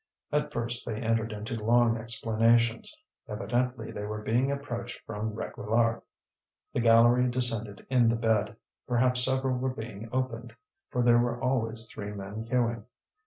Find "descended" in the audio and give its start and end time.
7.29-7.85